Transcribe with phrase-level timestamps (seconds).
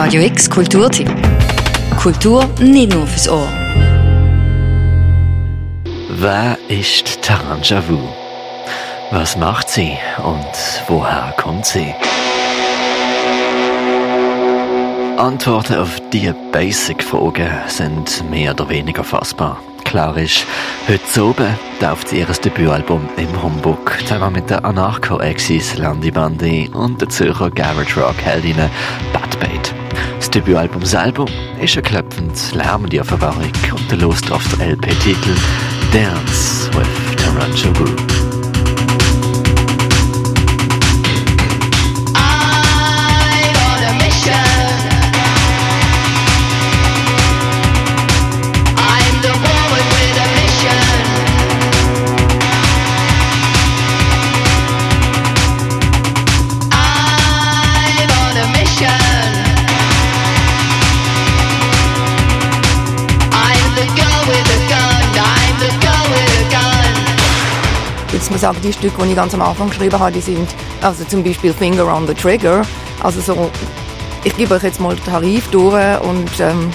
[0.00, 1.10] Radio X Kulturtipp.
[2.00, 3.48] Kultur nicht nur fürs Ohr.
[6.10, 7.98] Wer ist Taranja Wu?
[9.10, 11.92] Was macht sie und woher kommt sie?
[15.16, 19.60] Antworten auf diese Basic-Fragen sind mehr oder weniger fassbar.
[19.84, 20.46] Klar ist,
[20.86, 27.08] heute oben tauft ihr Debütalbum im Humbug zusammen mit der Anarcho-Exis Landy Bandy und der
[27.08, 28.70] Zürcher Garage Rock-Heldinnen
[29.12, 29.74] Bad Bait.
[30.28, 31.24] Das Debütalbum selber
[31.58, 35.34] ist eine klopfend lärmende Verwahrung und der Lust auf der LP-Titel
[35.90, 38.17] Dance with Tarantula Group.
[68.30, 70.48] Muss ich sagen, die Stücke, die ich ganz am Anfang geschrieben habe, die sind,
[70.82, 72.62] also zum Beispiel Finger on the Trigger,
[73.02, 73.50] also so,
[74.24, 76.70] ich gebe euch jetzt mal den Tarif durch und ähm,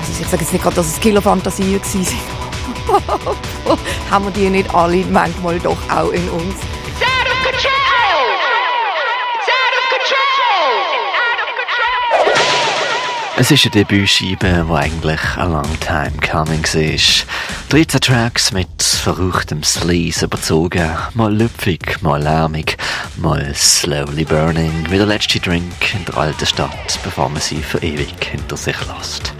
[0.00, 2.06] also ich sage jetzt nicht gerade, dass es Killerfantasien waren,
[4.10, 6.54] haben wir die nicht alle manchmal doch auch in uns.
[13.40, 17.26] Es ist eine Debütscheibe, die eigentlich a long time coming war.
[17.70, 22.76] 13 Tracks mit verruchtem Sleaze überzogen, mal lüpfig, mal lärmig,
[23.16, 27.78] mal slowly burning, wie der letzte Drink in der alten Stadt, bevor man sie für
[27.78, 29.32] ewig hinter sich lässt.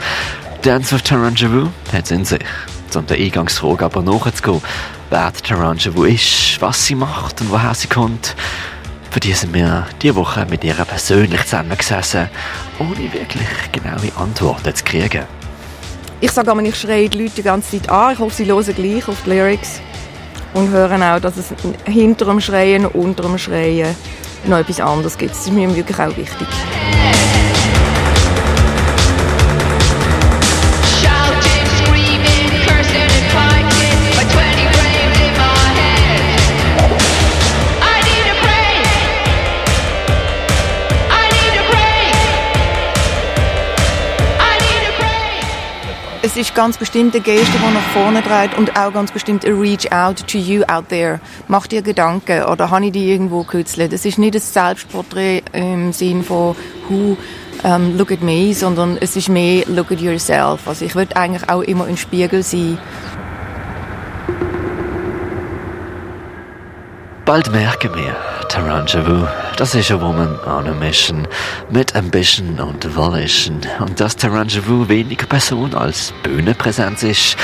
[0.62, 2.40] Dance Taranjavu hat es in sich.
[2.94, 4.62] Um der Eingangsfrage aber nachzugehen,
[5.10, 8.34] wer Taranjavu ist, was sie macht und woher sie kommt,
[9.10, 12.28] für die sind wir diese Woche mit ihr persönlich zusammengesessen,
[12.78, 15.24] ohne wirklich genaue Antworten zu kriegen.
[16.20, 18.12] Ich sage immer, ich schreie die Leute die ganze Zeit an.
[18.12, 19.80] Ich hoffe, sie hören gleich auf die Lyrics
[20.54, 21.52] und hören auch, dass es
[21.86, 23.94] hinter dem Schreien und unter dem Schreien
[24.44, 25.32] noch etwas anderes gibt.
[25.32, 26.48] Das ist mir wirklich auch wichtig.
[46.22, 49.58] Es ist ganz bestimmt eine Geste, die nach vorne dreht und auch ganz bestimmt ein
[49.58, 51.20] Reach out to you out there.
[51.48, 53.92] Mach dir Gedanken oder habe ich die irgendwo gekürzelt?
[53.92, 56.56] Es ist nicht ein Selbstporträt im Sinn von
[56.88, 57.16] who
[57.62, 60.66] um, look at me, sondern es ist mehr look at yourself.
[60.66, 62.78] Also ich würde eigentlich auch immer ein Spiegel sein.
[67.24, 68.16] Bald merken wir,
[68.50, 71.28] Taranja Wu, das ist eine Woman on a Mission,
[71.70, 73.60] mit Ambition und Volition.
[73.78, 77.36] Und dass Taranja Wu weniger Person als Bühnenpräsenz ist,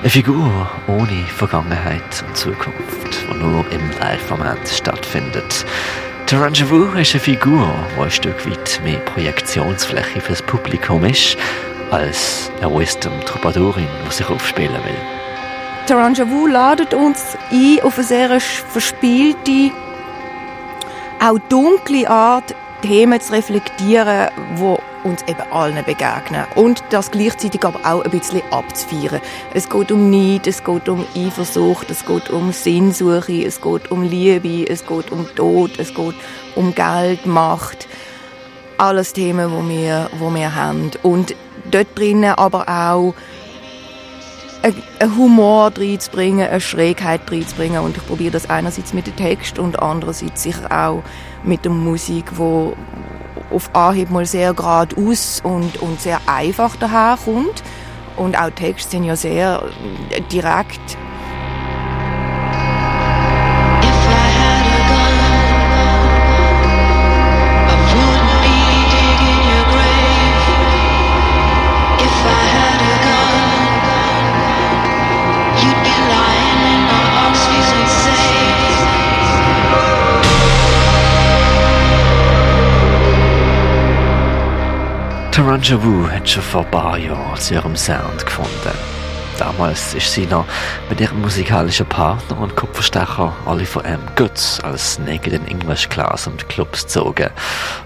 [0.00, 2.76] eine Figur ohne Vergangenheit und Zukunft,
[3.26, 5.64] die nur im Live-Format stattfindet.
[6.26, 11.38] Taranja Wu ist eine Figur, die ein Stück weit mehr Projektionsfläche fürs Publikum ist,
[11.90, 15.00] als eine Wisdom-Troubadourin, die sich aufspielen will.
[15.86, 19.72] Taranja Wu ladet uns ein auf eine sehr verspielte,
[21.20, 24.76] auch dunkle Art, Themen zu reflektieren, die
[25.06, 26.44] uns eben allen begegnen.
[26.54, 29.20] Und das gleichzeitig aber auch ein bisschen abzufeiern.
[29.54, 34.02] Es geht um Neid, es geht um Eifersucht, es geht um Sinnsuche, es geht um
[34.02, 36.14] Liebe, es geht um Tod, es geht
[36.54, 37.86] um Geld, Macht.
[38.78, 40.90] Alles Themen, die wir, wo wir haben.
[41.02, 41.34] Und
[41.70, 43.14] dort drinnen aber auch
[44.62, 47.82] einen Humor reinzubringen, eine Schrägheit reinzubringen.
[47.82, 51.02] Und ich probiere das einerseits mit dem Text und andererseits sicher auch
[51.42, 52.76] mit der Musik, wo
[53.50, 57.62] auf Anhieb mal sehr geradeaus und, und sehr einfach daherkommt.
[58.16, 59.64] Und auch Texte sind ja sehr
[60.30, 60.96] direkt
[85.50, 88.78] Taranja Wu hat schon vor ein paar Jahren zu ihrem Sound gefunden.
[89.36, 90.44] Damals ist sie noch
[90.88, 93.98] mit ihrem musikalischen Partner und Kupferstecher Oliver M.
[94.14, 97.30] Götz als Naked in English Class und Clubs gezogen.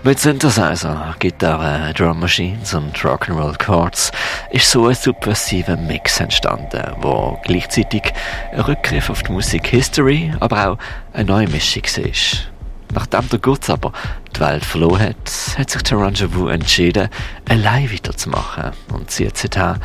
[0.03, 4.13] Mit Synthesizer, Gitarre, Drum Machines und Rock'n'Roll Chords
[4.51, 8.13] ist so ein subversiver Mix entstanden, wo gleichzeitig
[8.53, 10.79] ein Rückgriff auf die Musik History, aber auch
[11.15, 12.54] eine neue Mischung ist.
[12.95, 13.93] Nachdem der Gutz aber
[14.37, 17.09] die Welt verloren hat, hat sich Taranja Wu entschieden,
[17.49, 19.77] allein weiterzumachen und zieht seitdem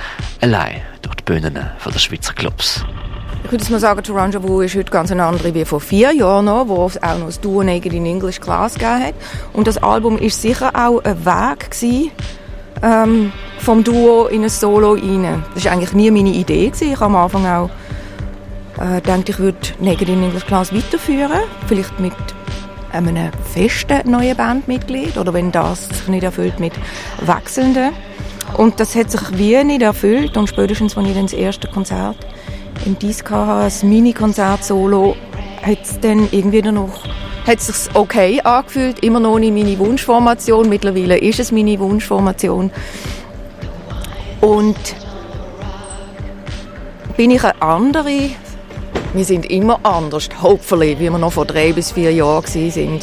[0.42, 2.86] allein durch die Bühnen der Schweizer Clubs.
[3.46, 6.46] Ich würde mal sagen, Taranja Wu ist heute ganz eine andere wie vor vier Jahren
[6.46, 9.16] noch, wo es auch noch das Duo Naked in English Class gegeben hat.
[9.54, 12.12] Und das Album ist sicher auch ein Weg gewesen,
[12.84, 15.44] ähm, vom Duo in ein Solo rein.
[15.56, 16.68] Das war eigentlich nie meine Idee.
[16.68, 16.94] Gewesen.
[16.94, 17.70] Ich habe am Anfang auch
[18.80, 21.42] äh, gedacht, ich würde Naked in English Class weiterführen.
[21.68, 22.14] Vielleicht mit
[22.92, 26.74] einem festen neuen Bandmitglied oder wenn das sich nicht erfüllt mit
[27.22, 27.92] wechselnden.
[28.58, 32.18] Und das hat sich wie nicht erfüllt und spätestens, als ich dann das erste Konzert
[32.86, 35.16] im Disc hatte, das Mini-Konzert-Solo,
[35.62, 37.04] hat es dann irgendwie noch
[37.48, 40.70] hat sich okay angefühlt, immer noch nicht meine Wunschformation.
[40.70, 42.70] Mittlerweile ist es meine Wunschformation.
[44.42, 44.78] Und
[47.18, 48.30] bin ich eine andere?
[49.14, 53.00] Wir sind immer anders, hopefully, wie wir noch vor drei bis vier Jahren waren.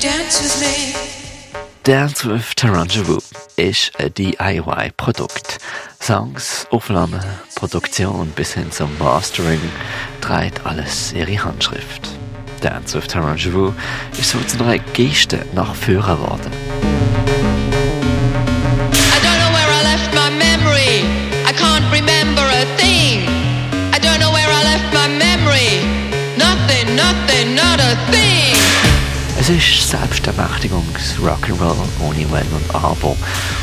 [0.00, 0.87] Dance with
[1.88, 3.16] Taranja Wu
[3.56, 5.56] ist ein DIY-Produkt.
[6.02, 7.24] Songs, Aufnahmen,
[7.54, 9.58] Produktion bis hin zum Mastering
[10.20, 12.10] trägt alles ihre Handschrift.
[12.60, 13.72] Dance with Taranja Wu
[14.18, 16.67] ist so zu einer Geste nach Führer geworden.
[29.50, 33.16] Es ist Selbstermächtigungs-Rock'n'Roll ohne Wenn und Aber,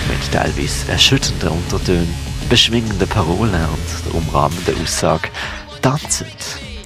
[0.10, 2.12] mit teilweise erschütternden Untertönen,
[2.50, 5.30] beschwingenden Parolen und der umrahmenden Aussage
[5.84, 6.26] «Tanzet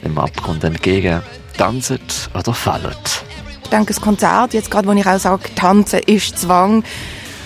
[0.03, 1.21] dem Abgrund entgegen,
[1.57, 3.23] tanzet oder fallet».
[3.63, 6.83] Ich denke, das Konzert, jetzt gerade, wo ich auch sage, tanzen ist Zwang,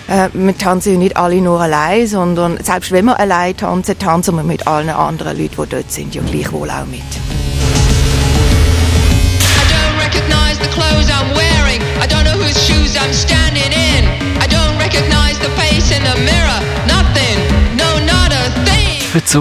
[0.08, 4.34] äh, wir tanzen ja nicht alle nur allein, sondern selbst wenn wir allein tanzen, tanzen
[4.34, 7.43] wir mit allen anderen Leuten, die dort sind, ja gleichwohl auch mit.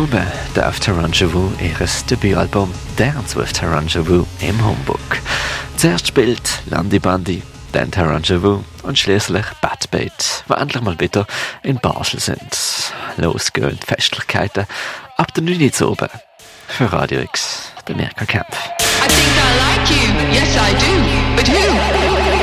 [0.03, 0.25] Oben
[0.55, 5.19] darf Taranja Wu ihr Debütalbum Dance with Taranja Wu im Homebook.
[5.77, 11.27] Zuerst spielt Landy Bandy, dann Taranja Wu und schließlich Bad Bait, die endlich mal wieder
[11.63, 12.57] in Basel sind.
[13.17, 14.65] Los gehen die Festlichkeiten
[15.17, 16.09] ab der 9 Uhr oben.
[16.67, 18.57] Für Radio X, der Mirka Kempf.
[18.57, 22.42] I think I like you, yes I do, but who